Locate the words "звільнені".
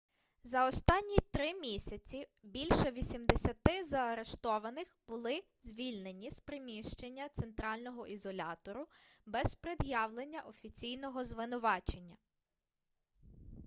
5.59-6.31